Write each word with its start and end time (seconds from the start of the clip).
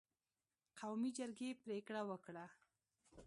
قومي 0.79 1.09
جرګې 1.17 1.49
پرېکړه 1.63 2.01
وکړه 2.09 2.45